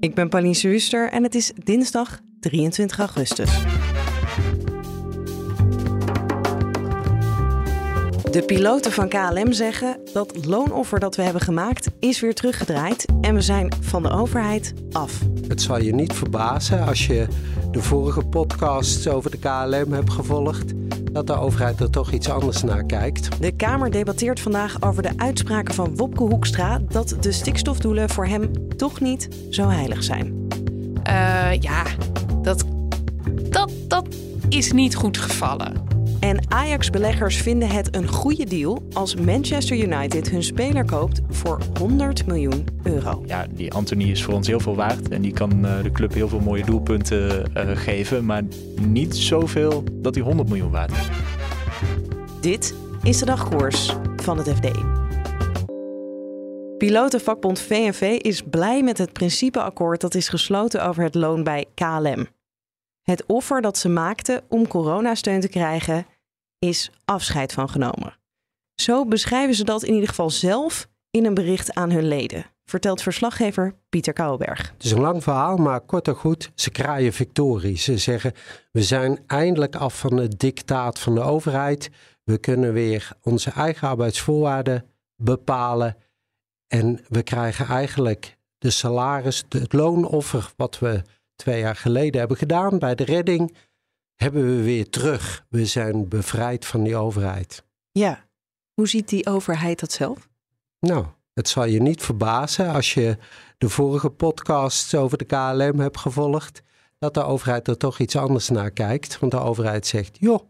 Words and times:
Ik 0.00 0.14
ben 0.14 0.28
Pauline 0.28 0.58
Huster 0.60 1.10
en 1.10 1.22
het 1.22 1.34
is 1.34 1.52
dinsdag 1.64 2.20
23 2.40 2.98
augustus. 2.98 3.58
De 8.30 8.42
piloten 8.46 8.92
van 8.92 9.08
KLM 9.08 9.52
zeggen 9.52 10.00
dat 10.12 10.46
loonoffer 10.46 11.00
dat 11.00 11.16
we 11.16 11.22
hebben 11.22 11.42
gemaakt 11.42 11.90
is 11.98 12.20
weer 12.20 12.34
teruggedraaid 12.34 13.06
en 13.20 13.34
we 13.34 13.40
zijn 13.40 13.72
van 13.80 14.02
de 14.02 14.10
overheid 14.10 14.74
af. 14.92 15.20
Het 15.48 15.62
zal 15.62 15.80
je 15.80 15.94
niet 15.94 16.12
verbazen 16.12 16.86
als 16.86 17.06
je 17.06 17.26
de 17.70 17.82
vorige 17.82 18.24
podcasts 18.24 19.08
over 19.08 19.30
de 19.30 19.38
KLM 19.38 19.92
hebt 19.92 20.10
gevolgd, 20.10 20.72
dat 21.12 21.26
de 21.26 21.34
overheid 21.34 21.80
er 21.80 21.90
toch 21.90 22.12
iets 22.12 22.28
anders 22.28 22.62
naar 22.62 22.84
kijkt. 22.84 23.28
De 23.40 23.52
Kamer 23.52 23.90
debatteert 23.90 24.40
vandaag 24.40 24.82
over 24.82 25.02
de 25.02 25.12
uitspraken 25.16 25.74
van 25.74 25.96
Wopke 25.96 26.22
Hoekstra 26.22 26.80
dat 26.88 27.16
de 27.20 27.32
stikstofdoelen 27.32 28.08
voor 28.08 28.26
hem 28.26 28.50
toch 28.76 29.00
niet 29.00 29.28
zo 29.50 29.68
heilig 29.68 30.04
zijn. 30.04 30.48
Uh, 31.08 31.52
ja, 31.60 31.82
dat, 32.42 32.64
dat, 33.48 33.70
dat 33.88 34.06
is 34.48 34.72
niet 34.72 34.94
goed 34.94 35.18
gevallen. 35.18 35.99
En 36.30 36.50
Ajax-beleggers 36.50 37.36
vinden 37.36 37.68
het 37.68 37.94
een 37.94 38.08
goede 38.08 38.44
deal 38.44 38.82
als 38.92 39.14
Manchester 39.14 39.76
United 39.76 40.30
hun 40.30 40.42
speler 40.42 40.84
koopt 40.84 41.20
voor 41.28 41.58
100 41.78 42.26
miljoen 42.26 42.66
euro. 42.82 43.22
Ja, 43.26 43.46
die 43.50 43.72
Anthony 43.72 44.10
is 44.10 44.24
voor 44.24 44.34
ons 44.34 44.46
heel 44.46 44.60
veel 44.60 44.76
waard 44.76 45.08
en 45.08 45.22
die 45.22 45.32
kan 45.32 45.66
uh, 45.66 45.82
de 45.82 45.92
club 45.92 46.12
heel 46.12 46.28
veel 46.28 46.40
mooie 46.40 46.64
doelpunten 46.64 47.52
uh, 47.56 47.76
geven, 47.76 48.24
maar 48.24 48.42
niet 48.80 49.16
zoveel 49.16 49.84
dat 49.92 50.14
hij 50.14 50.24
100 50.24 50.48
miljoen 50.48 50.70
waard 50.70 50.90
is. 50.90 51.08
Dit 52.40 52.74
is 53.02 53.18
de 53.18 53.24
dagkoers 53.24 53.96
van 54.16 54.38
het 54.38 54.48
FD. 54.48 54.70
Pilotenvakbond 56.78 57.60
VNV 57.60 58.18
is 58.20 58.42
blij 58.42 58.82
met 58.82 58.98
het 58.98 59.12
principeakkoord 59.12 60.00
dat 60.00 60.14
is 60.14 60.28
gesloten 60.28 60.84
over 60.84 61.02
het 61.02 61.14
loon 61.14 61.42
bij 61.42 61.66
KLM. 61.74 62.26
Het 63.02 63.24
offer 63.26 63.60
dat 63.60 63.78
ze 63.78 63.88
maakten 63.88 64.42
om 64.48 64.68
coronasteun 64.68 65.40
te 65.40 65.48
krijgen 65.48 66.06
is 66.60 66.90
afscheid 67.04 67.52
van 67.52 67.68
genomen. 67.68 68.18
Zo 68.74 69.06
beschrijven 69.06 69.54
ze 69.54 69.64
dat 69.64 69.82
in 69.82 69.92
ieder 69.92 70.08
geval 70.08 70.30
zelf 70.30 70.88
in 71.10 71.24
een 71.24 71.34
bericht 71.34 71.74
aan 71.74 71.90
hun 71.90 72.08
leden, 72.08 72.46
vertelt 72.64 73.02
verslaggever 73.02 73.74
Pieter 73.88 74.12
Kouwenberg. 74.12 74.70
Het 74.72 74.84
is 74.84 74.90
een 74.90 75.00
lang 75.00 75.22
verhaal, 75.22 75.56
maar 75.56 75.80
kort 75.80 76.08
en 76.08 76.14
goed, 76.14 76.50
ze 76.54 76.70
kraaien 76.70 77.12
victorie. 77.12 77.76
Ze 77.76 77.98
zeggen, 77.98 78.32
we 78.72 78.82
zijn 78.82 79.20
eindelijk 79.26 79.76
af 79.76 79.98
van 79.98 80.16
het 80.16 80.38
dictaat 80.38 80.98
van 80.98 81.14
de 81.14 81.20
overheid. 81.20 81.90
We 82.24 82.38
kunnen 82.38 82.72
weer 82.72 83.12
onze 83.22 83.50
eigen 83.50 83.88
arbeidsvoorwaarden 83.88 84.84
bepalen. 85.16 85.96
En 86.66 87.04
we 87.08 87.22
krijgen 87.22 87.66
eigenlijk 87.66 88.36
de 88.58 88.70
salaris, 88.70 89.44
het 89.48 89.72
loonoffer 89.72 90.52
wat 90.56 90.78
we 90.78 91.02
twee 91.36 91.60
jaar 91.60 91.76
geleden 91.76 92.18
hebben 92.18 92.38
gedaan 92.38 92.78
bij 92.78 92.94
de 92.94 93.04
redding, 93.04 93.56
hebben 94.22 94.56
we 94.56 94.62
weer 94.62 94.90
terug. 94.90 95.46
We 95.48 95.66
zijn 95.66 96.08
bevrijd 96.08 96.66
van 96.66 96.82
die 96.82 96.96
overheid. 96.96 97.64
Ja, 97.90 98.28
hoe 98.74 98.88
ziet 98.88 99.08
die 99.08 99.26
overheid 99.26 99.80
dat 99.80 99.92
zelf? 99.92 100.28
Nou, 100.80 101.06
het 101.32 101.48
zal 101.48 101.64
je 101.64 101.80
niet 101.80 102.02
verbazen 102.02 102.72
als 102.72 102.94
je 102.94 103.16
de 103.58 103.68
vorige 103.68 104.10
podcasts 104.10 104.94
over 104.94 105.18
de 105.18 105.24
KLM 105.24 105.80
hebt 105.80 105.98
gevolgd, 105.98 106.62
dat 106.98 107.14
de 107.14 107.22
overheid 107.22 107.68
er 107.68 107.76
toch 107.76 107.98
iets 107.98 108.16
anders 108.16 108.48
naar 108.48 108.70
kijkt. 108.70 109.18
Want 109.18 109.32
de 109.32 109.38
overheid 109.38 109.86
zegt, 109.86 110.16
joh, 110.20 110.40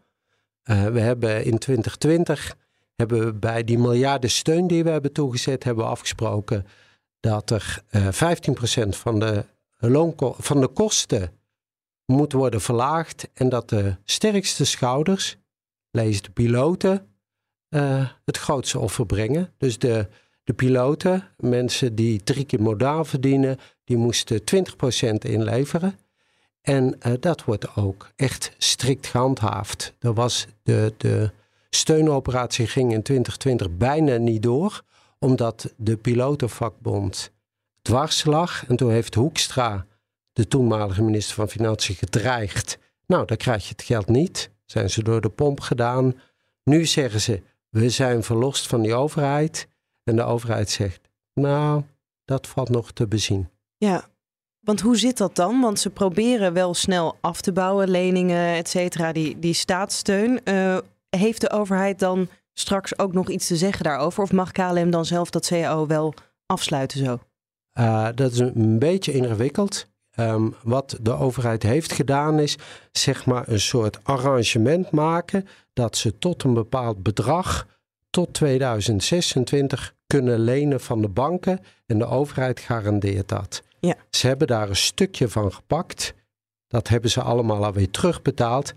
uh, 0.65 0.87
we 0.87 1.01
hebben 1.01 1.45
in 1.45 1.59
2020 1.59 2.57
hebben 2.95 3.25
we 3.25 3.35
bij 3.35 3.65
die 3.65 3.79
miljarden 3.79 4.31
steun 4.31 4.67
die 4.67 4.85
we 4.85 4.91
hebben 4.91 5.13
toegezet, 5.13 5.65
hebben 5.65 5.85
we 5.85 5.91
afgesproken 5.91 6.67
dat 7.21 7.51
er 7.51 7.83
uh, 7.91 8.07
eh, 8.07 8.37
15% 8.85 8.89
van 8.89 9.19
de 9.19 9.45
van 10.39 10.61
de 10.61 10.69
kosten 10.69 11.40
moet 12.11 12.33
worden 12.33 12.61
verlaagd 12.61 13.29
en 13.35 13.49
dat 13.49 13.69
de 13.69 13.97
sterkste 14.05 14.65
schouders, 14.65 15.37
lees 15.91 16.23
de 16.23 16.31
piloten, 16.31 17.07
uh, 17.69 18.09
het 18.25 18.37
grootste 18.37 18.79
offer 18.79 19.07
brengen. 19.07 19.53
Dus 19.57 19.79
de, 19.79 20.07
de 20.45 20.53
piloten, 20.53 21.29
mensen 21.37 21.95
die 21.95 22.23
drie 22.23 22.45
keer 22.45 22.63
modaal 22.63 23.05
verdienen, 23.05 23.59
die 23.85 23.97
moesten 23.97 24.41
20% 24.41 24.45
inleveren. 25.19 25.99
En 26.61 26.99
uh, 27.07 27.13
dat 27.21 27.45
wordt 27.45 27.77
ook 27.77 28.11
echt 28.17 28.53
strikt 28.59 29.07
gehandhaafd. 29.07 29.95
Er 29.99 30.15
was 30.15 30.47
de, 30.63 30.95
de 30.97 31.31
steunoperatie 31.71 32.67
ging 32.67 32.93
in 32.93 33.03
2020 33.03 33.77
bijna 33.77 34.17
niet 34.17 34.43
door, 34.43 34.83
omdat 35.19 35.75
de 35.77 35.97
pilotenvakbond 35.97 37.33
dwarslag. 37.83 38.67
En 38.67 38.77
toen 38.77 38.91
heeft 38.91 39.15
Hoekstra, 39.15 39.87
de 40.33 40.49
toenmalige 40.49 41.03
minister 41.03 41.35
van 41.35 41.49
Financiën, 41.49 41.95
gedreigd. 41.95 42.79
Nou, 43.07 43.27
dan 43.27 43.37
krijg 43.37 43.63
je 43.63 43.69
het 43.69 43.83
geld 43.83 44.09
niet. 44.09 44.51
Zijn 44.65 44.91
ze 44.91 45.03
door 45.03 45.21
de 45.21 45.29
pomp 45.29 45.61
gedaan. 45.61 46.15
Nu 46.65 46.87
zeggen 46.87 47.21
ze, 47.21 47.43
we 47.69 47.91
zijn 47.91 48.23
verlost 48.23 48.67
van 48.67 48.83
die 48.83 48.95
overheid. 48.95 49.69
En 50.05 50.17
de 50.17 50.23
overheid 50.23 50.71
zegt, 50.71 51.01
nou, 51.35 51.83
dat 52.25 52.47
valt 52.47 52.69
nog 52.69 52.93
te 52.93 53.07
bezien. 53.07 53.49
Ja, 53.77 54.09
want 54.61 54.81
hoe 54.81 54.97
zit 54.97 55.17
dat 55.17 55.37
dan? 55.37 55.61
Want 55.61 55.81
ze 55.81 55.91
proberen 55.91 56.53
wel 56.53 56.75
snel 56.75 57.17
af 57.21 57.41
te 57.41 57.53
bouwen, 57.53 57.91
leningen, 57.91 58.57
et 58.57 58.69
cetera, 58.69 59.13
die, 59.13 59.39
die 59.39 59.55
staatssteun. 59.55 60.41
Uh, 60.45 60.79
heeft 61.11 61.41
de 61.41 61.51
overheid 61.51 61.99
dan 61.99 62.29
straks 62.53 62.99
ook 62.99 63.13
nog 63.13 63.29
iets 63.29 63.47
te 63.47 63.57
zeggen 63.57 63.85
daarover? 63.85 64.23
Of 64.23 64.33
mag 64.33 64.53
KLM 64.53 64.91
dan 64.91 65.05
zelf 65.05 65.31
dat 65.31 65.47
CAO 65.47 65.87
wel 65.87 66.15
afsluiten 66.47 67.05
zo? 67.05 67.19
Uh, 67.75 68.09
dat 68.15 68.33
is 68.33 68.39
een 68.39 68.79
beetje 68.79 69.13
ingewikkeld. 69.13 69.87
Um, 70.21 70.55
wat 70.63 70.99
de 71.01 71.13
overheid 71.13 71.63
heeft 71.63 71.93
gedaan 71.93 72.39
is, 72.39 72.57
zeg 72.93 73.27
maar, 73.27 73.49
een 73.49 73.61
soort 73.61 74.05
arrangement 74.05 74.91
maken 74.91 75.47
dat 75.73 75.97
ze 75.97 76.19
tot 76.19 76.43
een 76.43 76.55
bepaald 76.55 77.03
bedrag 77.03 77.67
tot 78.11 78.35
2026 78.35 79.95
kunnen 80.07 80.39
lenen 80.39 80.81
van 80.81 81.01
de 81.01 81.09
banken 81.09 81.61
en 81.87 81.99
de 81.99 82.07
overheid 82.07 82.61
garandeert 82.61 83.29
dat. 83.29 83.63
Ja. 83.79 83.95
Ze 84.11 84.27
hebben 84.27 84.47
daar 84.47 84.69
een 84.69 84.77
stukje 84.77 85.29
van 85.29 85.53
gepakt. 85.53 86.15
Dat 86.69 86.89
hebben 86.89 87.11
ze 87.11 87.23
allemaal 87.23 87.65
alweer 87.65 87.91
terugbetaald. 87.91 88.73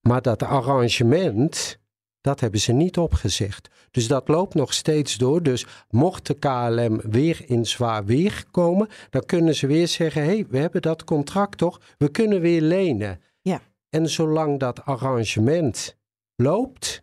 Maar 0.00 0.22
dat 0.22 0.42
arrangement, 0.42 1.78
dat 2.20 2.40
hebben 2.40 2.60
ze 2.60 2.72
niet 2.72 2.98
opgezegd. 2.98 3.68
Dus 3.90 4.08
dat 4.08 4.28
loopt 4.28 4.54
nog 4.54 4.72
steeds 4.72 5.16
door. 5.16 5.42
Dus 5.42 5.66
mocht 5.90 6.26
de 6.26 6.34
KLM 6.34 7.00
weer 7.10 7.42
in 7.46 7.66
zwaar 7.66 8.04
weer 8.04 8.44
komen, 8.50 8.88
dan 9.10 9.24
kunnen 9.24 9.54
ze 9.54 9.66
weer 9.66 9.88
zeggen: 9.88 10.22
hé, 10.22 10.28
hey, 10.28 10.46
we 10.48 10.58
hebben 10.58 10.82
dat 10.82 11.04
contract 11.04 11.58
toch? 11.58 11.80
We 11.98 12.10
kunnen 12.10 12.40
weer 12.40 12.60
lenen. 12.60 13.20
Ja. 13.40 13.60
En 13.88 14.08
zolang 14.08 14.58
dat 14.58 14.84
arrangement 14.84 15.96
loopt, 16.36 17.02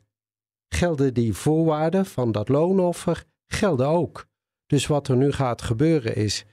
gelden 0.67 1.13
die 1.13 1.33
voorwaarden 1.33 2.05
van 2.05 2.31
dat 2.31 2.49
loonoffer 2.49 3.23
gelden 3.47 3.87
ook. 3.87 4.25
Dus 4.65 4.87
wat 4.87 5.07
er 5.07 5.15
nu 5.15 5.31
gaat 5.31 5.61
gebeuren 5.61 6.15
is 6.15 6.45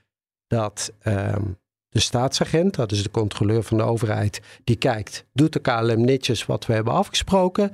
dat 0.46 0.92
um, 1.06 1.58
de 1.88 2.00
staatsagent, 2.00 2.74
dat 2.74 2.92
is 2.92 3.02
de 3.02 3.10
controleur 3.10 3.62
van 3.62 3.76
de 3.76 3.82
overheid, 3.82 4.40
die 4.64 4.76
kijkt, 4.76 5.26
doet 5.32 5.52
de 5.52 5.60
KLM 5.60 6.04
netjes 6.04 6.46
wat 6.46 6.66
we 6.66 6.72
hebben 6.72 6.92
afgesproken, 6.92 7.72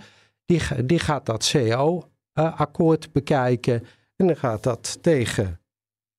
die, 0.50 0.84
die 0.84 0.98
gaat 0.98 1.26
dat 1.26 1.50
CAO 1.50 2.08
uh, 2.34 2.60
akkoord 2.60 3.12
bekijken. 3.12 3.86
En 4.16 4.26
dan 4.26 4.36
gaat 4.36 4.62
dat 4.62 4.98
tegen 5.00 5.60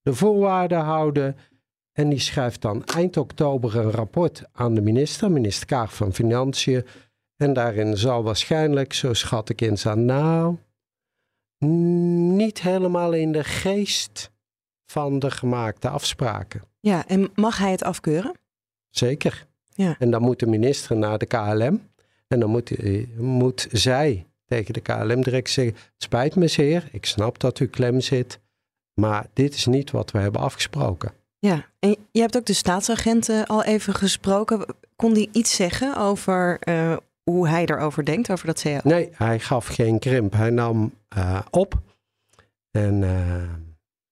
de 0.02 0.14
voorwaarden 0.14 0.78
houden. 0.78 1.36
En 1.92 2.08
die 2.08 2.18
schrijft 2.18 2.60
dan 2.60 2.84
eind 2.84 3.16
oktober 3.16 3.76
een 3.76 3.90
rapport 3.90 4.44
aan 4.52 4.74
de 4.74 4.80
minister, 4.80 5.30
minister 5.30 5.66
Kaag 5.66 5.94
van 5.94 6.12
Financiën. 6.12 6.86
En 7.36 7.52
daarin 7.52 7.96
zal 7.96 8.22
waarschijnlijk, 8.22 8.92
zo 8.92 9.12
schat 9.12 9.48
ik 9.48 9.60
in, 9.60 9.76
staan, 9.76 10.04
nou, 10.04 10.56
niet 12.36 12.60
helemaal 12.60 13.12
in 13.12 13.32
de 13.32 13.44
geest 13.44 14.30
van 14.84 15.18
de 15.18 15.30
gemaakte 15.30 15.88
afspraken. 15.88 16.62
Ja, 16.80 17.06
en 17.06 17.30
mag 17.34 17.58
hij 17.58 17.70
het 17.70 17.82
afkeuren? 17.82 18.34
Zeker. 18.90 19.46
Ja. 19.68 19.96
En 19.98 20.10
dan 20.10 20.22
moet 20.22 20.40
de 20.40 20.46
minister 20.46 20.96
naar 20.96 21.18
de 21.18 21.26
KLM. 21.26 21.80
En 22.32 22.40
dan 22.40 22.50
moet, 22.50 22.72
moet 23.16 23.68
zij 23.70 24.26
tegen 24.46 24.72
de 24.72 24.80
KLM 24.80 25.22
direct 25.22 25.50
zeggen: 25.50 25.76
spijt 25.96 26.34
me 26.34 26.48
zeer, 26.48 26.88
ik 26.92 27.06
snap 27.06 27.38
dat 27.38 27.58
u 27.58 27.66
klem 27.66 28.00
zit, 28.00 28.40
maar 29.00 29.26
dit 29.32 29.54
is 29.54 29.66
niet 29.66 29.90
wat 29.90 30.10
we 30.10 30.18
hebben 30.18 30.40
afgesproken. 30.40 31.12
Ja, 31.38 31.66
en 31.78 31.96
je 32.10 32.20
hebt 32.20 32.36
ook 32.36 32.44
de 32.44 32.52
staatsagenten 32.52 33.46
al 33.46 33.64
even 33.64 33.94
gesproken. 33.94 34.64
Kon 34.96 35.14
die 35.14 35.28
iets 35.32 35.56
zeggen 35.56 35.96
over 35.96 36.58
uh, 36.68 36.96
hoe 37.22 37.48
hij 37.48 37.66
erover 37.66 38.04
denkt, 38.04 38.30
over 38.30 38.46
dat 38.46 38.60
CAO? 38.60 38.80
Nee, 38.82 39.08
hij 39.12 39.38
gaf 39.38 39.66
geen 39.66 39.98
krimp. 39.98 40.32
Hij 40.32 40.50
nam 40.50 40.94
uh, 41.16 41.40
op 41.50 41.82
en 42.70 43.02
uh, 43.02 43.52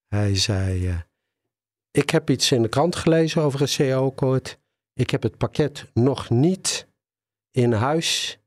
hij 0.08 0.36
zei: 0.36 0.94
Ik 1.90 2.10
heb 2.10 2.30
iets 2.30 2.52
in 2.52 2.62
de 2.62 2.68
krant 2.68 2.96
gelezen 2.96 3.42
over 3.42 3.60
een 3.60 3.68
CAO-akkoord. 3.76 4.58
Ik 4.94 5.10
heb 5.10 5.22
het 5.22 5.36
pakket 5.36 5.86
nog 5.94 6.30
niet 6.30 6.88
in 7.50 7.72
huis. 7.72 8.38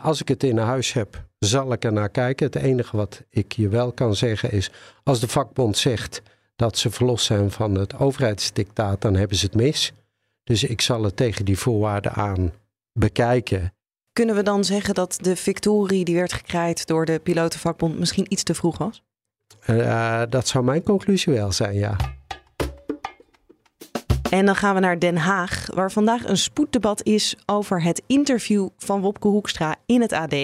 als 0.00 0.20
ik 0.20 0.28
het 0.28 0.42
in 0.42 0.58
huis 0.58 0.92
heb, 0.92 1.26
zal 1.38 1.72
ik 1.72 1.84
er 1.84 1.92
naar 1.92 2.08
kijken. 2.08 2.46
Het 2.46 2.56
enige 2.56 2.96
wat 2.96 3.22
ik 3.30 3.52
je 3.52 3.68
wel 3.68 3.92
kan 3.92 4.14
zeggen 4.14 4.52
is: 4.52 4.70
als 5.02 5.20
de 5.20 5.28
vakbond 5.28 5.76
zegt 5.76 6.22
dat 6.56 6.78
ze 6.78 6.90
verlost 6.90 7.24
zijn 7.24 7.50
van 7.50 7.74
het 7.74 7.98
overheidsdictaat, 7.98 9.00
dan 9.00 9.14
hebben 9.14 9.36
ze 9.36 9.46
het 9.46 9.54
mis. 9.54 9.92
Dus 10.44 10.64
ik 10.64 10.80
zal 10.80 11.02
het 11.02 11.16
tegen 11.16 11.44
die 11.44 11.58
voorwaarden 11.58 12.12
aan 12.12 12.52
bekijken. 12.92 13.72
Kunnen 14.12 14.34
we 14.34 14.42
dan 14.42 14.64
zeggen 14.64 14.94
dat 14.94 15.18
de 15.20 15.36
victorie 15.36 16.04
die 16.04 16.14
werd 16.14 16.32
gekraaid 16.32 16.86
door 16.86 17.04
de 17.04 17.18
pilotenvakbond 17.18 17.98
misschien 17.98 18.26
iets 18.28 18.42
te 18.42 18.54
vroeg 18.54 18.78
was? 18.78 19.02
Uh, 19.66 20.22
dat 20.28 20.48
zou 20.48 20.64
mijn 20.64 20.82
conclusie 20.82 21.32
wel 21.32 21.52
zijn, 21.52 21.74
ja. 21.74 21.96
En 24.30 24.46
dan 24.46 24.56
gaan 24.56 24.74
we 24.74 24.80
naar 24.80 24.98
Den 24.98 25.16
Haag, 25.16 25.66
waar 25.74 25.92
vandaag 25.92 26.24
een 26.24 26.36
spoeddebat 26.36 27.02
is 27.02 27.36
over 27.46 27.82
het 27.82 28.02
interview 28.06 28.68
van 28.78 29.00
Wopke 29.00 29.28
Hoekstra 29.28 29.76
in 29.86 30.00
het 30.00 30.12
AD, 30.12 30.34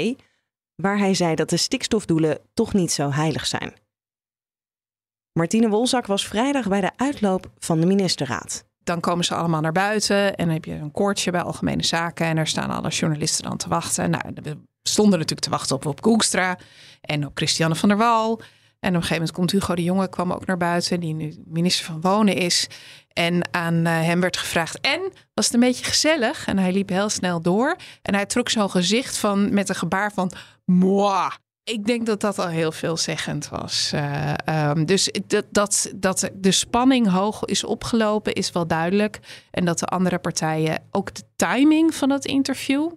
waar 0.74 0.98
hij 0.98 1.14
zei 1.14 1.34
dat 1.34 1.50
de 1.50 1.56
stikstofdoelen 1.56 2.38
toch 2.54 2.72
niet 2.72 2.92
zo 2.92 3.10
heilig 3.10 3.46
zijn. 3.46 3.72
Martine 5.32 5.68
Wolzak 5.68 6.06
was 6.06 6.26
vrijdag 6.26 6.68
bij 6.68 6.80
de 6.80 6.90
uitloop 6.96 7.50
van 7.58 7.80
de 7.80 7.86
ministerraad. 7.86 8.64
Dan 8.82 9.00
komen 9.00 9.24
ze 9.24 9.34
allemaal 9.34 9.60
naar 9.60 9.72
buiten 9.72 10.36
en 10.36 10.44
dan 10.44 10.54
heb 10.54 10.64
je 10.64 10.74
een 10.74 10.92
koortje 10.92 11.30
bij 11.30 11.42
Algemene 11.42 11.84
Zaken. 11.84 12.26
En 12.26 12.36
daar 12.36 12.46
staan 12.46 12.70
alle 12.70 12.88
journalisten 12.88 13.44
dan 13.44 13.56
te 13.56 13.68
wachten. 13.68 14.10
Nou, 14.10 14.24
we 14.42 14.56
stonden 14.82 15.18
natuurlijk 15.18 15.46
te 15.46 15.50
wachten 15.50 15.76
op, 15.76 15.86
op 15.86 16.00
Koekstra 16.00 16.58
en 17.00 17.26
op 17.26 17.32
Christiane 17.34 17.74
van 17.74 17.88
der 17.88 17.98
Wal. 17.98 18.40
En 18.84 18.90
op 18.90 18.96
een 18.96 19.02
gegeven 19.02 19.16
moment 19.16 19.36
komt 19.36 19.50
Hugo 19.50 19.74
de 19.74 19.82
Jonge, 19.82 20.08
kwam 20.08 20.32
ook 20.32 20.46
naar 20.46 20.56
buiten, 20.56 21.00
die 21.00 21.14
nu 21.14 21.42
minister 21.46 21.84
van 21.84 22.00
Wonen 22.00 22.36
is. 22.36 22.66
En 23.12 23.48
aan 23.50 23.86
eh, 23.86 23.92
hem 23.92 24.20
werd 24.20 24.36
gevraagd: 24.36 24.80
En 24.80 25.00
was 25.34 25.44
het 25.44 25.54
een 25.54 25.60
beetje 25.60 25.84
gezellig? 25.84 26.46
En 26.46 26.58
hij 26.58 26.72
liep 26.72 26.88
heel 26.88 27.08
snel 27.08 27.40
door. 27.40 27.76
En 28.02 28.14
hij 28.14 28.26
trok 28.26 28.48
zo'n 28.48 28.70
gezicht 28.70 29.16
van 29.18 29.54
met 29.54 29.68
een 29.68 29.74
gebaar 29.74 30.12
van. 30.12 30.32
Ik 31.64 31.84
denk 31.84 32.06
dat 32.06 32.20
dat 32.20 32.38
al 32.38 32.48
heel 32.48 32.72
veelzeggend 32.72 33.48
was. 33.48 33.90
Uh, 33.94 34.34
um, 34.70 34.84
dus 34.86 35.10
dat, 35.26 35.44
dat, 35.50 35.92
dat 35.96 36.30
de 36.34 36.50
spanning 36.50 37.10
hoog 37.10 37.44
is 37.44 37.64
opgelopen, 37.64 38.32
is 38.32 38.52
wel 38.52 38.66
duidelijk. 38.66 39.20
En 39.50 39.64
dat 39.64 39.78
de 39.78 39.86
andere 39.86 40.18
partijen 40.18 40.82
ook 40.90 41.14
de 41.14 41.22
timing 41.36 41.94
van 41.94 42.10
het 42.10 42.24
interview. 42.24 42.90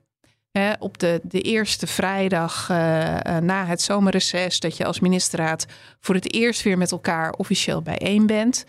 Op 0.79 0.97
de, 0.97 1.21
de 1.23 1.41
eerste 1.41 1.87
vrijdag 1.87 2.69
uh, 2.71 2.77
na 3.37 3.65
het 3.65 3.81
zomerreces, 3.81 4.59
dat 4.59 4.77
je 4.77 4.85
als 4.85 4.99
ministerraad 4.99 5.65
voor 5.99 6.15
het 6.15 6.33
eerst 6.33 6.63
weer 6.63 6.77
met 6.77 6.91
elkaar 6.91 7.31
officieel 7.31 7.81
bijeen 7.81 8.25
bent. 8.25 8.65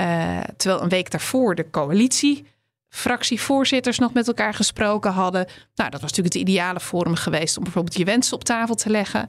Uh, 0.00 0.40
terwijl 0.56 0.82
een 0.82 0.88
week 0.88 1.10
daarvoor 1.10 1.54
de 1.54 1.70
coalitie 1.70 2.46
fractievoorzitters 2.88 3.98
nog 3.98 4.12
met 4.12 4.26
elkaar 4.26 4.54
gesproken 4.54 5.12
hadden. 5.12 5.46
Nou, 5.74 5.90
dat 5.90 6.00
was 6.00 6.10
natuurlijk 6.10 6.34
het 6.34 6.48
ideale 6.48 6.80
forum 6.80 7.14
geweest 7.14 7.56
om 7.56 7.62
bijvoorbeeld 7.62 7.96
je 7.96 8.04
wensen 8.04 8.34
op 8.34 8.44
tafel 8.44 8.74
te 8.74 8.90
leggen. 8.90 9.28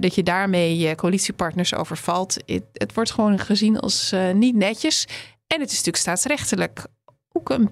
Dat 0.00 0.14
je 0.14 0.22
daarmee 0.22 0.78
je 0.78 0.94
coalitiepartners 0.94 1.74
overvalt. 1.74 2.36
Het, 2.46 2.64
het 2.72 2.94
wordt 2.94 3.10
gewoon 3.10 3.38
gezien 3.38 3.78
als 3.78 4.14
niet 4.32 4.54
netjes. 4.54 5.04
En 5.46 5.60
het 5.60 5.70
is 5.70 5.76
natuurlijk 5.76 5.96
staatsrechtelijk 5.96 6.86
ook 7.32 7.50
een 7.50 7.70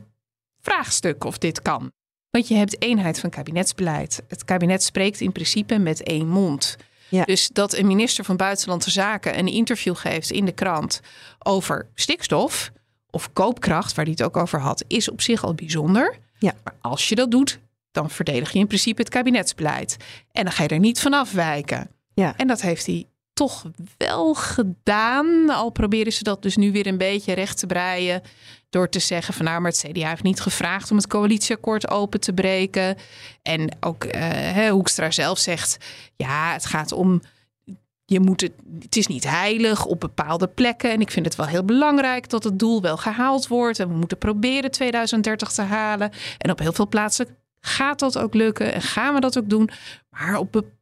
vraagstuk 0.61 1.25
of 1.25 1.39
dit 1.39 1.63
kan. 1.63 1.93
Want 2.31 2.49
je 2.49 2.55
hebt 2.55 2.83
eenheid 2.83 3.21
van 3.21 3.31
kabinetsbeleid. 3.31 4.23
Het 4.29 4.45
kabinet 4.45 4.83
spreekt 4.83 5.21
in 5.21 5.33
principe 5.33 5.79
met 5.79 6.03
één 6.03 6.29
mond. 6.29 6.77
Ja. 7.09 7.25
Dus 7.25 7.49
dat 7.49 7.75
een 7.75 7.87
minister 7.87 8.25
van 8.25 8.37
Buitenlandse 8.37 8.91
Zaken 8.91 9.39
een 9.39 9.47
interview 9.47 9.97
geeft 9.97 10.31
in 10.31 10.45
de 10.45 10.53
krant 10.53 11.01
over 11.39 11.89
stikstof 11.95 12.73
of 13.11 13.33
koopkracht, 13.33 13.95
waar 13.95 14.05
hij 14.05 14.15
het 14.17 14.23
ook 14.23 14.37
over 14.37 14.61
had, 14.61 14.85
is 14.87 15.11
op 15.11 15.21
zich 15.21 15.45
al 15.45 15.55
bijzonder. 15.55 16.19
Ja. 16.39 16.55
Maar 16.65 16.75
als 16.81 17.09
je 17.09 17.15
dat 17.15 17.31
doet, 17.31 17.59
dan 17.91 18.11
verdedig 18.11 18.53
je 18.53 18.59
in 18.59 18.67
principe 18.67 19.01
het 19.01 19.11
kabinetsbeleid. 19.11 19.97
En 20.33 20.45
dan 20.45 20.53
ga 20.53 20.63
je 20.63 20.69
er 20.69 20.79
niet 20.79 21.01
van 21.01 21.13
afwijken. 21.13 21.91
Ja. 22.15 22.35
En 22.37 22.47
dat 22.47 22.61
heeft 22.61 22.87
hij 22.87 23.07
toch 23.39 23.65
wel 23.97 24.35
gedaan. 24.35 25.51
Al 25.51 25.71
proberen 25.71 26.13
ze 26.13 26.23
dat 26.23 26.43
dus 26.43 26.57
nu 26.57 26.73
weer 26.73 26.87
een 26.87 26.99
beetje 26.99 27.33
recht 27.33 27.59
te 27.59 27.67
breien. 27.67 28.23
Door 28.71 28.89
te 28.89 28.99
zeggen 28.99 29.35
van 29.35 29.45
nou, 29.45 29.61
maar 29.61 29.71
het 29.71 29.85
CDA 29.89 30.09
heeft 30.09 30.23
niet 30.23 30.41
gevraagd 30.41 30.91
om 30.91 30.97
het 30.97 31.07
coalitieakkoord 31.07 31.91
open 31.91 32.21
te 32.21 32.33
breken. 32.33 32.97
En 33.43 33.77
ook 33.81 34.05
uh, 34.05 34.69
Hoekstra 34.69 35.11
zelf 35.11 35.39
zegt, 35.39 35.77
ja, 36.17 36.53
het 36.53 36.67
gaat 36.67 36.93
om 36.93 37.23
je 38.05 38.21
moet 38.21 38.41
het, 38.41 38.53
het 38.81 38.97
is 38.97 39.07
niet 39.07 39.25
heilig 39.25 39.85
op 39.85 40.01
bepaalde 40.01 40.47
plekken. 40.47 40.91
En 40.91 41.01
ik 41.01 41.11
vind 41.11 41.27
het 41.27 41.37
wel 41.37 41.47
heel 41.47 41.65
belangrijk 41.65 42.29
dat 42.29 42.45
het 42.45 42.59
doel 42.59 42.83
wel 42.83 42.97
gehaald 42.97 43.47
wordt. 43.47 43.79
En 43.79 43.89
we 43.89 43.95
moeten 43.95 44.19
proberen 44.19 44.71
2030 44.71 45.53
te 45.53 45.63
halen. 45.63 46.11
En 46.39 46.51
op 46.51 46.59
heel 46.59 46.73
veel 46.73 46.89
plaatsen 46.89 47.27
gaat 47.61 47.99
dat 47.99 48.19
ook 48.19 48.35
lukken 48.35 48.73
en 48.73 48.83
gaan 48.83 49.15
we 49.15 49.21
dat 49.21 49.39
ook 49.39 49.49
doen. 49.49 49.71
Maar 50.11 50.39
op 50.39 50.53
bepaalde 50.53 50.77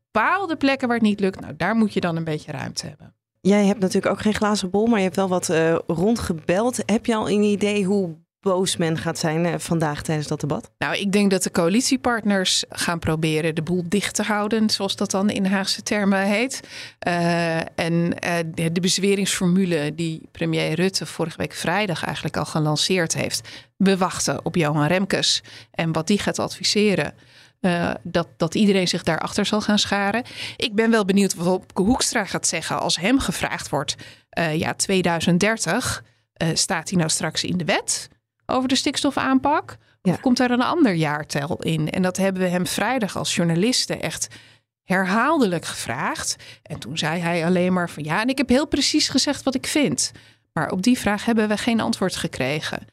plekken 0.58 0.88
waar 0.88 0.96
het 0.96 1.06
niet 1.06 1.20
lukt, 1.20 1.40
nou 1.40 1.56
daar 1.56 1.74
moet 1.74 1.92
je 1.92 2.00
dan 2.00 2.16
een 2.16 2.24
beetje 2.24 2.52
ruimte 2.52 2.86
hebben. 2.86 3.14
Jij 3.40 3.64
hebt 3.64 3.80
natuurlijk 3.80 4.12
ook 4.12 4.20
geen 4.20 4.34
glazen 4.34 4.70
bol, 4.70 4.86
maar 4.86 4.98
je 4.98 5.04
hebt 5.04 5.16
wel 5.16 5.28
wat 5.28 5.48
uh, 5.48 5.76
rondgebeld. 5.86 6.82
Heb 6.86 7.06
je 7.06 7.14
al 7.14 7.30
een 7.30 7.42
idee 7.42 7.84
hoe 7.84 8.16
boos 8.40 8.76
men 8.76 8.98
gaat 8.98 9.18
zijn 9.18 9.46
eh, 9.46 9.54
vandaag 9.58 10.02
tijdens 10.02 10.28
dat 10.28 10.40
debat? 10.40 10.70
Nou, 10.78 10.96
ik 10.96 11.12
denk 11.12 11.30
dat 11.30 11.42
de 11.42 11.50
coalitiepartners 11.50 12.64
gaan 12.68 12.98
proberen 12.98 13.54
de 13.54 13.62
boel 13.62 13.82
dicht 13.88 14.14
te 14.14 14.22
houden, 14.22 14.70
zoals 14.70 14.96
dat 14.96 15.10
dan 15.10 15.30
in 15.30 15.44
Haagse 15.46 15.82
termen 15.82 16.22
heet. 16.22 16.60
Uh, 17.06 17.56
en 17.56 17.92
uh, 18.24 18.36
de, 18.54 18.72
de 18.72 18.80
bezweringsformule 18.80 19.94
die 19.94 20.28
premier 20.32 20.74
Rutte 20.74 21.06
vorige 21.06 21.36
week 21.36 21.52
vrijdag 21.52 22.04
eigenlijk 22.04 22.36
al 22.36 22.44
gelanceerd 22.44 23.14
heeft. 23.14 23.48
We 23.76 23.96
wachten 23.96 24.44
op 24.44 24.56
Johan 24.56 24.86
Remkes 24.86 25.42
en 25.70 25.92
wat 25.92 26.06
die 26.06 26.18
gaat 26.18 26.38
adviseren. 26.38 27.14
Uh, 27.66 27.90
dat, 28.02 28.28
dat 28.36 28.54
iedereen 28.54 28.88
zich 28.88 29.02
daarachter 29.02 29.46
zal 29.46 29.60
gaan 29.60 29.78
scharen. 29.78 30.22
Ik 30.56 30.74
ben 30.74 30.90
wel 30.90 31.04
benieuwd 31.04 31.34
wat 31.34 31.64
Hoekstra 31.74 32.24
gaat 32.24 32.46
zeggen 32.46 32.80
als 32.80 32.96
hem 32.96 33.18
gevraagd 33.18 33.68
wordt: 33.68 33.96
uh, 34.38 34.58
ja, 34.58 34.74
2030, 34.74 36.04
uh, 36.42 36.48
staat 36.54 36.88
hij 36.88 36.98
nou 36.98 37.10
straks 37.10 37.44
in 37.44 37.56
de 37.56 37.64
wet? 37.64 38.08
over 38.46 38.68
de 38.68 38.76
stikstofaanpak? 38.76 39.76
Of 40.02 40.20
komt 40.20 40.37
daar 40.37 40.50
een 40.50 40.62
ander 40.62 40.94
jaartel 40.94 41.56
in? 41.62 41.90
En 41.90 42.02
dat 42.02 42.16
hebben 42.16 42.42
we 42.42 42.49
hem 42.49 42.66
vrijdag 42.66 43.16
als 43.16 43.35
journalisten 43.35 44.02
echt 44.02 44.28
herhaaldelijk 44.85 45.64
gevraagd. 45.64 46.37
En 46.62 46.78
toen 46.78 46.99
zei 46.99 47.20
hij 47.20 47.46
alleen 47.46 47.73
maar 47.73 47.90
van 47.90 48.04
ja, 48.04 48.20
en 48.20 48.28
ik 48.28 48.38
heb 48.38 48.49
heel 48.49 48.66
precies 48.66 49.08
gezegd 49.08 49.42
wat 49.42 49.54
ik 49.54 49.66
vind. 49.66 50.12
Maar 50.52 50.70
op 50.70 50.82
die 50.82 50.99
vraag 50.99 51.25
hebben 51.25 51.49
we 51.49 51.56
geen 51.56 51.80
antwoord 51.80 52.16
gekregen. 52.16 52.87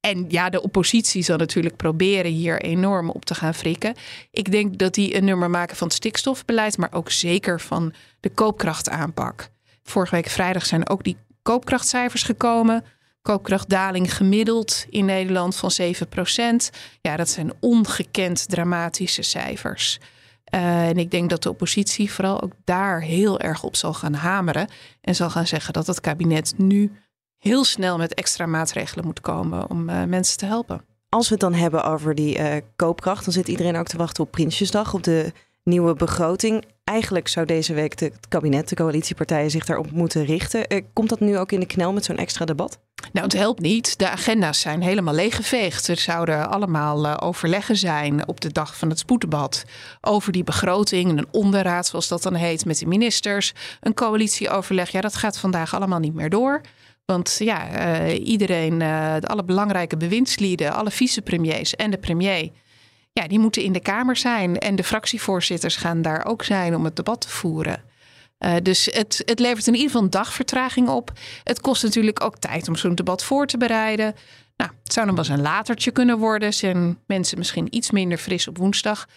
En 0.00 0.24
ja, 0.28 0.50
de 0.50 0.62
oppositie 0.62 1.22
zal 1.22 1.36
natuurlijk 1.36 1.76
proberen 1.76 2.30
hier 2.30 2.60
enorm 2.60 3.10
op 3.10 3.24
te 3.24 3.34
gaan 3.34 3.54
frikken. 3.54 3.94
Ik 4.30 4.50
denk 4.50 4.78
dat 4.78 4.94
die 4.94 5.16
een 5.16 5.24
nummer 5.24 5.50
maken 5.50 5.76
van 5.76 5.86
het 5.86 5.96
stikstofbeleid, 5.96 6.78
maar 6.78 6.92
ook 6.92 7.10
zeker 7.10 7.60
van 7.60 7.92
de 8.20 8.30
koopkrachtaanpak. 8.30 9.48
Vorige 9.82 10.14
week 10.14 10.28
vrijdag 10.28 10.66
zijn 10.66 10.88
ook 10.88 11.04
die 11.04 11.16
koopkrachtcijfers 11.42 12.22
gekomen 12.22 12.84
koopkrachtdaling 13.28 14.14
gemiddeld 14.14 14.86
in 14.90 15.04
Nederland 15.04 15.56
van 15.56 15.70
7%. 15.80 15.84
Ja, 17.00 17.16
dat 17.16 17.28
zijn 17.28 17.52
ongekend 17.60 18.48
dramatische 18.48 19.22
cijfers. 19.22 19.98
Uh, 20.54 20.88
en 20.88 20.96
ik 20.96 21.10
denk 21.10 21.30
dat 21.30 21.42
de 21.42 21.48
oppositie 21.48 22.12
vooral 22.12 22.42
ook 22.42 22.52
daar 22.64 23.00
heel 23.00 23.40
erg 23.40 23.62
op 23.62 23.76
zal 23.76 23.94
gaan 23.94 24.14
hameren. 24.14 24.68
En 25.00 25.14
zal 25.14 25.30
gaan 25.30 25.46
zeggen 25.46 25.72
dat 25.72 25.86
het 25.86 26.00
kabinet 26.00 26.54
nu 26.56 26.92
heel 27.38 27.64
snel 27.64 27.98
met 27.98 28.14
extra 28.14 28.46
maatregelen 28.46 29.04
moet 29.04 29.20
komen 29.20 29.70
om 29.70 29.88
uh, 29.88 30.04
mensen 30.04 30.38
te 30.38 30.46
helpen. 30.46 30.80
Als 31.08 31.28
we 31.28 31.34
het 31.34 31.42
dan 31.42 31.54
hebben 31.54 31.84
over 31.84 32.14
die 32.14 32.38
uh, 32.38 32.56
koopkracht, 32.76 33.24
dan 33.24 33.32
zit 33.32 33.48
iedereen 33.48 33.76
ook 33.76 33.86
te 33.86 33.96
wachten 33.96 34.24
op 34.24 34.30
Prinsjesdag, 34.30 34.94
op 34.94 35.02
de 35.02 35.32
nieuwe 35.68 35.94
begroting. 35.94 36.64
Eigenlijk 36.84 37.28
zou 37.28 37.46
deze 37.46 37.74
week 37.74 37.96
de, 37.96 38.04
het 38.04 38.28
kabinet, 38.28 38.68
de 38.68 38.76
coalitiepartijen 38.76 39.50
zich 39.50 39.64
daarop 39.64 39.90
moeten 39.90 40.24
richten. 40.24 40.66
Eh, 40.66 40.82
komt 40.92 41.08
dat 41.08 41.20
nu 41.20 41.38
ook 41.38 41.52
in 41.52 41.60
de 41.60 41.66
knel 41.66 41.92
met 41.92 42.04
zo'n 42.04 42.16
extra 42.16 42.44
debat? 42.44 42.78
Nou, 43.12 43.26
het 43.26 43.36
helpt 43.36 43.60
niet. 43.60 43.98
De 43.98 44.08
agenda's 44.08 44.60
zijn 44.60 44.82
helemaal 44.82 45.14
leeggeveegd. 45.14 45.88
Er 45.88 45.96
zouden 45.96 46.50
allemaal 46.50 47.04
uh, 47.04 47.16
overleggen 47.18 47.76
zijn 47.76 48.28
op 48.28 48.40
de 48.40 48.52
dag 48.52 48.76
van 48.76 48.88
het 48.88 48.98
spoeddebat 48.98 49.64
over 50.00 50.32
die 50.32 50.44
begroting. 50.44 51.18
Een 51.18 51.26
onderraad, 51.30 51.86
zoals 51.86 52.08
dat 52.08 52.22
dan 52.22 52.34
heet, 52.34 52.64
met 52.64 52.78
de 52.78 52.86
ministers. 52.86 53.52
Een 53.80 53.94
coalitieoverleg. 53.94 54.90
Ja, 54.90 55.00
dat 55.00 55.16
gaat 55.16 55.38
vandaag 55.38 55.74
allemaal 55.74 55.98
niet 55.98 56.14
meer 56.14 56.30
door. 56.30 56.60
Want 57.12 57.36
ja, 57.38 57.88
uh, 58.08 58.26
iedereen, 58.26 58.82
alle 59.22 59.44
belangrijke 59.44 59.96
bewindslieden, 59.96 60.74
alle 60.74 60.90
vicepremiers 60.90 61.76
en 61.76 61.90
de 61.90 61.98
premier 61.98 62.50
ja, 63.18 63.28
die 63.28 63.38
moeten 63.38 63.62
in 63.62 63.72
de 63.72 63.80
Kamer 63.80 64.16
zijn. 64.16 64.58
En 64.58 64.76
de 64.76 64.84
fractievoorzitters 64.84 65.76
gaan 65.76 66.02
daar 66.02 66.24
ook 66.24 66.44
zijn 66.44 66.74
om 66.74 66.84
het 66.84 66.96
debat 66.96 67.20
te 67.20 67.28
voeren. 67.28 67.82
Uh, 68.38 68.54
dus 68.62 68.84
het, 68.84 69.22
het 69.24 69.38
levert 69.38 69.66
in 69.66 69.72
ieder 69.72 69.86
geval 69.88 70.02
een 70.02 70.10
dagvertraging 70.10 70.88
op. 70.88 71.12
Het 71.44 71.60
kost 71.60 71.82
natuurlijk 71.82 72.24
ook 72.24 72.38
tijd 72.38 72.68
om 72.68 72.76
zo'n 72.76 72.94
debat 72.94 73.24
voor 73.24 73.46
te 73.46 73.58
bereiden. 73.58 74.14
Nou, 74.56 74.70
het 74.82 74.92
zou 74.92 75.06
dan 75.06 75.14
wel 75.14 75.24
eens 75.24 75.34
een 75.34 75.42
latertje 75.42 75.90
kunnen 75.90 76.18
worden. 76.18 76.54
Zijn 76.54 76.98
mensen 77.06 77.38
misschien 77.38 77.66
iets 77.70 77.90
minder 77.90 78.18
fris 78.18 78.48
op 78.48 78.58
woensdag. 78.58 79.08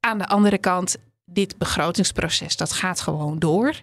Aan 0.00 0.18
de 0.18 0.26
andere 0.26 0.58
kant, 0.58 0.96
dit 1.24 1.58
begrotingsproces, 1.58 2.56
dat 2.56 2.72
gaat 2.72 3.00
gewoon 3.00 3.38
door. 3.38 3.74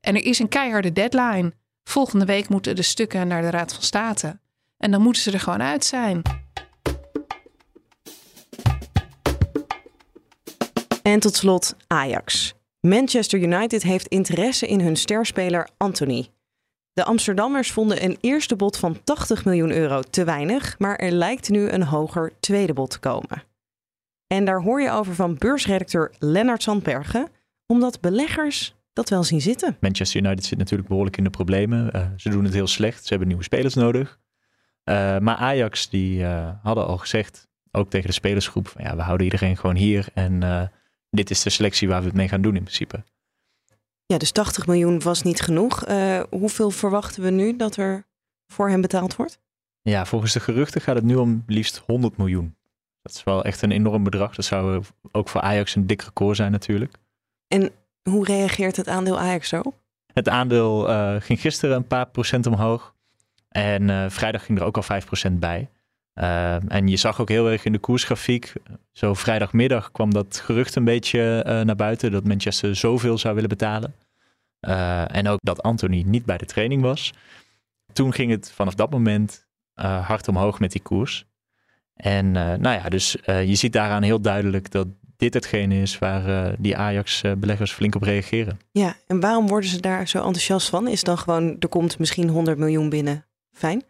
En 0.00 0.14
er 0.14 0.24
is 0.24 0.38
een 0.38 0.48
keiharde 0.48 0.92
deadline. 0.92 1.52
Volgende 1.88 2.24
week 2.24 2.48
moeten 2.48 2.76
de 2.76 2.82
stukken 2.82 3.28
naar 3.28 3.42
de 3.42 3.50
Raad 3.50 3.72
van 3.72 3.82
State. 3.82 4.38
En 4.76 4.90
dan 4.90 5.02
moeten 5.02 5.22
ze 5.22 5.32
er 5.32 5.40
gewoon 5.40 5.62
uit 5.62 5.84
zijn. 5.84 6.22
En 11.02 11.20
tot 11.20 11.34
slot 11.34 11.76
Ajax. 11.86 12.54
Manchester 12.80 13.40
United 13.40 13.82
heeft 13.82 14.06
interesse 14.06 14.66
in 14.66 14.80
hun 14.80 14.96
sterspeler 14.96 15.68
Anthony. 15.76 16.28
De 16.92 17.04
Amsterdammers 17.04 17.72
vonden 17.72 18.04
een 18.04 18.18
eerste 18.20 18.56
bod 18.56 18.76
van 18.76 19.02
80 19.04 19.44
miljoen 19.44 19.72
euro 19.72 20.00
te 20.00 20.24
weinig, 20.24 20.78
maar 20.78 20.96
er 20.96 21.10
lijkt 21.10 21.48
nu 21.48 21.68
een 21.68 21.82
hoger 21.82 22.32
tweede 22.40 22.72
bod 22.72 22.90
te 22.90 22.98
komen. 22.98 23.42
En 24.26 24.44
daar 24.44 24.62
hoor 24.62 24.82
je 24.82 24.90
over 24.90 25.14
van 25.14 25.38
beursredacteur 25.38 26.14
Lennart 26.18 26.62
Sandbergen, 26.62 27.28
omdat 27.66 28.00
beleggers 28.00 28.74
dat 28.96 29.08
wel 29.08 29.24
zien 29.24 29.40
zitten. 29.40 29.76
Manchester 29.80 30.22
United 30.22 30.44
zit 30.44 30.58
natuurlijk 30.58 30.88
behoorlijk 30.88 31.16
in 31.16 31.24
de 31.24 31.30
problemen. 31.30 31.90
Uh, 31.96 32.06
ze 32.16 32.28
doen 32.28 32.44
het 32.44 32.54
heel 32.54 32.66
slecht. 32.66 33.02
Ze 33.02 33.08
hebben 33.08 33.28
nieuwe 33.28 33.42
spelers 33.42 33.74
nodig. 33.74 34.18
Uh, 34.84 35.18
maar 35.18 35.36
Ajax 35.36 35.88
die 35.88 36.18
uh, 36.18 36.50
hadden 36.62 36.86
al 36.86 36.96
gezegd, 36.96 37.48
ook 37.70 37.90
tegen 37.90 38.06
de 38.06 38.12
spelersgroep, 38.12 38.68
van, 38.68 38.84
ja, 38.84 38.96
we 38.96 39.02
houden 39.02 39.26
iedereen 39.26 39.56
gewoon 39.56 39.76
hier 39.76 40.08
en 40.14 40.70
dit 41.10 41.30
is 41.30 41.42
de 41.42 41.50
selectie 41.50 41.88
waar 41.88 42.00
we 42.00 42.06
het 42.06 42.16
mee 42.16 42.28
gaan 42.28 42.40
doen 42.40 42.56
in 42.56 42.62
principe. 42.62 43.04
Ja, 44.06 44.18
dus 44.18 44.32
80 44.32 44.66
miljoen 44.66 45.00
was 45.00 45.22
niet 45.22 45.40
genoeg. 45.40 45.84
hoeveel 46.30 46.70
verwachten 46.70 47.22
we 47.22 47.30
nu 47.30 47.56
dat 47.56 47.76
er 47.76 48.06
voor 48.46 48.68
hem 48.68 48.80
betaald 48.80 49.16
wordt? 49.16 49.40
Ja, 49.82 50.06
volgens 50.06 50.32
de 50.32 50.40
geruchten 50.40 50.80
gaat 50.80 50.94
het 50.94 51.04
nu 51.04 51.14
om 51.14 51.42
liefst 51.46 51.82
100 51.86 52.16
miljoen. 52.16 52.56
Dat 53.02 53.12
is 53.12 53.24
wel 53.24 53.44
echt 53.44 53.62
een 53.62 53.70
enorm 53.70 54.04
bedrag. 54.04 54.34
Dat 54.34 54.44
zou 54.44 54.82
ook 55.12 55.28
voor 55.28 55.40
Ajax 55.40 55.74
een 55.74 55.86
dik 55.86 56.02
record 56.02 56.36
zijn 56.36 56.52
natuurlijk. 56.52 56.94
En 57.48 57.70
hoe 58.10 58.24
reageert 58.24 58.76
het 58.76 58.88
aandeel 58.88 59.18
Ajax 59.18 59.48
zo? 59.48 59.62
Het 60.12 60.28
aandeel 60.28 60.90
uh, 60.90 61.14
ging 61.18 61.40
gisteren 61.40 61.76
een 61.76 61.86
paar 61.86 62.06
procent 62.06 62.46
omhoog. 62.46 62.94
En 63.48 63.88
uh, 63.88 64.04
vrijdag 64.08 64.44
ging 64.44 64.58
er 64.58 64.64
ook 64.64 64.76
al 64.76 65.02
5% 65.28 65.32
bij. 65.32 65.70
Uh, 66.14 66.72
en 66.72 66.88
je 66.88 66.96
zag 66.96 67.20
ook 67.20 67.28
heel 67.28 67.50
erg 67.50 67.64
in 67.64 67.72
de 67.72 67.78
koersgrafiek. 67.78 68.52
Zo 68.92 69.14
vrijdagmiddag 69.14 69.92
kwam 69.92 70.12
dat 70.12 70.40
gerucht 70.44 70.74
een 70.76 70.84
beetje 70.84 71.42
naar 71.64 71.76
buiten. 71.76 72.12
Dat 72.12 72.24
Manchester 72.24 72.76
zoveel 72.76 73.18
zou 73.18 73.34
willen 73.34 73.48
betalen. 73.48 73.94
en 75.06 75.28
ook 75.28 75.38
dat 75.42 75.62
Anthony 75.62 76.02
niet 76.06 76.24
bij 76.24 76.36
de 76.36 76.44
training 76.44 76.82
was. 76.82 77.12
Toen 77.92 78.12
ging 78.12 78.30
het 78.30 78.52
vanaf 78.52 78.74
dat 78.74 78.90
moment 78.90 79.46
hard 79.74 80.28
omhoog 80.28 80.60
met 80.60 80.72
die 80.72 80.82
koers. 80.82 81.26
En 81.94 82.30
nou 82.32 82.68
ja, 82.68 82.88
dus 82.88 83.16
je 83.26 83.54
ziet 83.54 83.72
daaraan 83.72 84.02
heel 84.02 84.20
duidelijk 84.20 84.70
dat 84.70 84.86
dit 85.16 85.34
hetgene 85.34 85.80
is 85.80 85.98
waar 85.98 86.28
uh, 86.28 86.52
die 86.58 86.76
Ajax-beleggers 86.76 87.72
flink 87.72 87.94
op 87.94 88.02
reageren. 88.02 88.58
Ja, 88.70 88.96
en 89.06 89.20
waarom 89.20 89.48
worden 89.48 89.70
ze 89.70 89.80
daar 89.80 90.08
zo 90.08 90.18
enthousiast 90.18 90.68
van? 90.68 90.88
Is 90.88 91.02
dan 91.02 91.18
gewoon, 91.18 91.56
er 91.58 91.68
komt 91.68 91.98
misschien 91.98 92.28
100 92.28 92.58
miljoen 92.58 92.88
binnen, 92.88 93.24
fijn? 93.52 93.82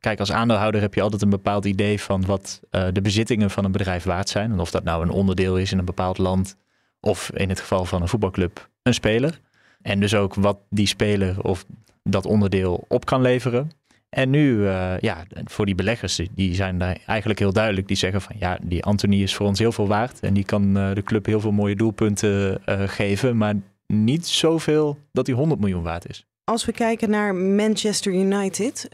Kijk, 0.00 0.18
als 0.18 0.32
aandeelhouder 0.32 0.80
heb 0.80 0.94
je 0.94 1.02
altijd 1.02 1.22
een 1.22 1.30
bepaald 1.30 1.64
idee 1.64 2.00
van 2.00 2.26
wat 2.26 2.60
uh, 2.70 2.86
de 2.92 3.00
bezittingen 3.00 3.50
van 3.50 3.64
een 3.64 3.72
bedrijf 3.72 4.04
waard 4.04 4.28
zijn. 4.28 4.52
En 4.52 4.60
of 4.60 4.70
dat 4.70 4.84
nou 4.84 5.02
een 5.02 5.10
onderdeel 5.10 5.56
is 5.56 5.72
in 5.72 5.78
een 5.78 5.84
bepaald 5.84 6.18
land, 6.18 6.56
of 7.00 7.30
in 7.34 7.48
het 7.48 7.60
geval 7.60 7.84
van 7.84 8.02
een 8.02 8.08
voetbalclub, 8.08 8.68
een 8.82 8.94
speler. 8.94 9.40
En 9.82 10.00
dus 10.00 10.14
ook 10.14 10.34
wat 10.34 10.58
die 10.70 10.86
speler 10.86 11.42
of 11.42 11.64
dat 12.02 12.26
onderdeel 12.26 12.84
op 12.88 13.04
kan 13.04 13.20
leveren. 13.20 13.70
En 14.16 14.30
nu, 14.30 14.56
uh, 14.56 14.98
ja, 14.98 15.24
voor 15.44 15.66
die 15.66 15.74
beleggers, 15.74 16.20
die 16.34 16.54
zijn 16.54 16.78
daar 16.78 16.98
eigenlijk 17.06 17.38
heel 17.38 17.52
duidelijk. 17.52 17.88
Die 17.88 17.96
zeggen 17.96 18.20
van 18.20 18.36
ja, 18.38 18.58
die 18.62 18.84
Anthony 18.84 19.22
is 19.22 19.34
voor 19.34 19.46
ons 19.46 19.58
heel 19.58 19.72
veel 19.72 19.88
waard. 19.88 20.20
En 20.20 20.34
die 20.34 20.44
kan 20.44 20.78
uh, 20.78 20.94
de 20.94 21.02
club 21.02 21.26
heel 21.26 21.40
veel 21.40 21.52
mooie 21.52 21.76
doelpunten 21.76 22.60
uh, 22.66 22.82
geven. 22.88 23.36
Maar 23.36 23.54
niet 23.86 24.26
zoveel 24.26 24.98
dat 25.12 25.26
hij 25.26 25.36
100 25.36 25.60
miljoen 25.60 25.82
waard 25.82 26.08
is. 26.08 26.26
Als 26.44 26.64
we 26.64 26.72
kijken 26.72 27.10
naar 27.10 27.34
Manchester 27.34 28.12
United, 28.12 28.88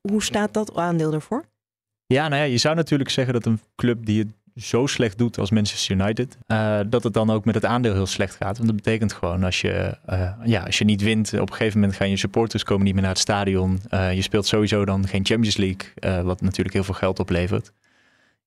hoe 0.00 0.22
staat 0.22 0.54
dat 0.54 0.76
aandeel 0.76 1.12
ervoor? 1.12 1.44
Ja, 2.06 2.28
nou 2.28 2.42
ja, 2.42 2.48
je 2.48 2.58
zou 2.58 2.74
natuurlijk 2.74 3.10
zeggen 3.10 3.34
dat 3.34 3.46
een 3.46 3.60
club 3.76 4.06
die 4.06 4.18
het 4.18 4.28
zo 4.58 4.86
slecht 4.86 5.18
doet 5.18 5.38
als 5.38 5.50
Manchester 5.50 5.96
United, 5.96 6.38
uh, 6.46 6.80
dat 6.86 7.02
het 7.04 7.12
dan 7.12 7.30
ook 7.30 7.44
met 7.44 7.54
het 7.54 7.64
aandeel 7.64 7.92
heel 7.92 8.06
slecht 8.06 8.34
gaat. 8.36 8.56
Want 8.56 8.68
dat 8.68 8.76
betekent 8.76 9.12
gewoon 9.12 9.44
als 9.44 9.60
je, 9.60 9.96
uh, 10.08 10.30
ja, 10.44 10.62
als 10.62 10.78
je 10.78 10.84
niet 10.84 11.02
wint, 11.02 11.32
op 11.32 11.50
een 11.50 11.56
gegeven 11.56 11.80
moment 11.80 11.96
gaan 11.96 12.10
je 12.10 12.16
supporters 12.16 12.62
komen 12.62 12.84
niet 12.84 12.92
meer 12.92 13.02
naar 13.02 13.12
het 13.12 13.20
stadion. 13.20 13.80
Uh, 13.90 14.14
je 14.14 14.22
speelt 14.22 14.46
sowieso 14.46 14.84
dan 14.84 15.08
geen 15.08 15.26
Champions 15.26 15.56
League, 15.56 16.22
wat 16.24 16.40
natuurlijk 16.40 16.74
heel 16.74 16.84
veel 16.84 16.94
geld 16.94 17.18
oplevert. 17.18 17.72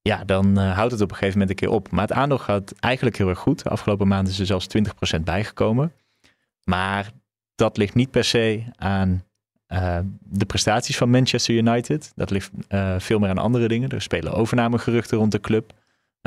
Ja, 0.01 0.23
dan 0.23 0.57
houdt 0.57 0.91
het 0.91 1.01
op 1.01 1.09
een 1.09 1.15
gegeven 1.15 1.39
moment 1.39 1.49
een 1.49 1.67
keer 1.67 1.75
op. 1.75 1.91
Maar 1.91 2.07
het 2.07 2.11
aandeel 2.11 2.37
gaat 2.37 2.73
eigenlijk 2.79 3.17
heel 3.17 3.29
erg 3.29 3.39
goed. 3.39 3.63
De 3.63 3.69
afgelopen 3.69 4.07
maanden 4.07 4.33
is 4.33 4.39
er 4.39 4.45
zelfs 4.45 4.67
20% 5.17 5.21
bijgekomen. 5.23 5.93
Maar 6.63 7.11
dat 7.55 7.77
ligt 7.77 7.95
niet 7.95 8.11
per 8.11 8.23
se 8.23 8.63
aan 8.75 9.23
de 10.19 10.45
prestaties 10.47 10.97
van 10.97 11.09
Manchester 11.09 11.55
United. 11.55 12.11
Dat 12.15 12.29
ligt 12.29 12.51
veel 12.97 13.19
meer 13.19 13.29
aan 13.29 13.37
andere 13.37 13.67
dingen. 13.67 13.89
Er 13.89 14.01
spelen 14.01 14.33
overnamegeruchten 14.33 15.17
rond 15.17 15.31
de 15.31 15.39
club. 15.39 15.73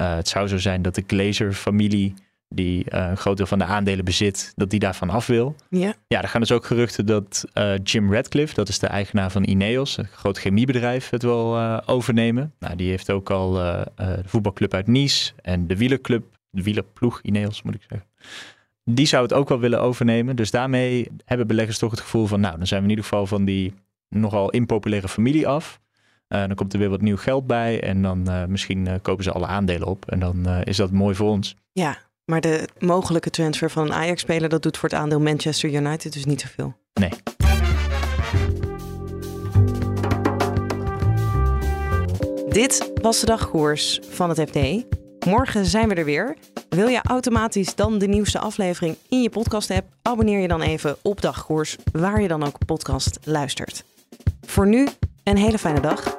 Uh, 0.01 0.15
het 0.15 0.29
zou 0.29 0.49
zo 0.49 0.59
zijn 0.59 0.83
dat 0.83 0.95
de 0.95 1.05
Glazer-familie, 1.07 2.15
die 2.49 2.79
uh, 2.79 3.07
een 3.09 3.17
groot 3.17 3.37
deel 3.37 3.47
van 3.47 3.59
de 3.59 3.65
aandelen 3.65 4.05
bezit, 4.05 4.53
dat 4.57 4.71
die 4.71 4.79
daarvan 4.79 5.11
af 5.11 5.27
wil. 5.27 5.57
Ja. 5.69 5.95
Ja, 6.09 6.23
er 6.23 6.29
gaan 6.29 6.41
dus 6.41 6.53
ook 6.53 6.65
geruchten 6.65 7.07
dat 7.07 7.45
uh, 7.55 7.73
Jim 7.83 8.13
Radcliffe, 8.13 8.55
dat 8.55 8.69
is 8.69 8.79
de 8.79 8.87
eigenaar 8.87 9.31
van 9.31 9.45
Ineos, 9.45 9.97
een 9.97 10.07
groot 10.07 10.39
chemiebedrijf, 10.39 11.11
het 11.11 11.23
wil 11.23 11.59
overnemen. 11.87 12.53
Nou, 12.59 12.77
die 12.77 12.91
heeft 12.91 13.11
ook 13.11 13.31
al 13.31 13.53
de 13.53 14.23
voetbalclub 14.25 14.75
uit 14.75 14.87
Nice 14.87 15.33
en 15.43 15.67
de 15.67 15.77
wielerclub, 15.77 16.25
de 16.51 16.63
wielerploeg 16.63 17.21
Ineos 17.23 17.63
moet 17.63 17.75
ik 17.75 17.83
zeggen. 17.89 18.09
Die 18.85 19.07
zou 19.07 19.23
het 19.23 19.33
ook 19.33 19.49
wel 19.49 19.61
willen 19.61 19.81
overnemen. 19.81 20.37
Dus 20.37 20.51
daarmee 20.51 21.09
hebben 21.25 21.47
beleggers 21.47 21.79
toch 21.79 21.91
het 21.91 22.01
gevoel 22.01 22.27
van, 22.27 22.41
nou, 22.41 22.57
dan 22.57 22.67
zijn 22.67 22.81
we 22.81 22.87
in 22.87 22.97
ieder 22.97 23.09
geval 23.09 23.27
van 23.27 23.45
die 23.45 23.75
nogal 24.09 24.51
impopulaire 24.51 25.09
familie 25.09 25.49
af. 25.49 25.81
Uh, 26.35 26.41
dan 26.47 26.55
komt 26.55 26.73
er 26.73 26.79
weer 26.79 26.91
wat 26.91 27.01
nieuw 27.01 27.17
geld 27.17 27.47
bij 27.47 27.83
en 27.83 28.03
dan 28.03 28.25
uh, 28.29 28.45
misschien 28.45 28.87
uh, 28.87 28.95
kopen 29.03 29.25
ze 29.25 29.33
alle 29.33 29.47
aandelen 29.47 29.89
op. 29.89 30.11
En 30.11 30.19
dan 30.19 30.47
is 30.47 30.77
dat 30.77 30.91
mooi 30.91 31.15
voor 31.15 31.31
ons. 31.31 31.57
Ja, 31.73 31.99
maar 32.25 32.41
de 32.41 32.69
mogelijke 32.79 33.31
transfer 33.31 33.71
van 33.71 33.85
een 33.85 33.93
Ajax-speler, 33.93 34.49
dat 34.49 34.63
doet 34.63 34.77
voor 34.77 34.89
het 34.89 34.99
aandeel 34.99 35.21
Manchester 35.21 35.75
United 35.75 36.13
dus 36.13 36.25
niet 36.25 36.41
zoveel. 36.41 36.75
Nee. 36.95 37.11
Dit 42.49 42.93
was 43.03 43.21
de 43.21 43.27
dagkoers 43.27 44.01
van 44.11 44.29
het 44.29 44.51
FD. 44.51 44.59
Morgen 45.27 45.67
zijn 45.67 45.89
we 45.89 45.95
er 45.95 46.05
weer. 46.05 46.37
Wil 46.69 46.89
je 46.89 47.01
automatisch 47.03 47.75
dan 47.75 47.99
de 47.99 48.07
nieuwste 48.07 48.39
aflevering 48.39 48.97
in 49.09 49.23
je 49.23 49.31
podcast-app? 49.31 49.87
Abonneer 50.03 50.41
je 50.41 50.49
dan 50.49 50.63
even 50.63 50.97
op 51.03 51.21
Dagkoers, 51.21 51.77
waar 51.93 52.21
je 52.21 52.29
dan 52.29 52.45
ook 52.45 52.67
podcast 52.67 53.19
luistert. 53.23 53.85
Voor 54.47 54.67
nu 54.67 54.89
een 55.25 55.37
hele 55.37 55.59
fijne 55.59 55.81
dag 55.81 56.19